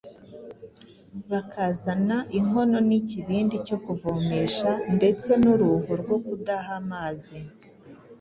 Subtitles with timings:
[1.31, 7.37] bakazana inkono n’ikibindi cyo kuvomesha ndetse n’uruho rwo kudaha amazi,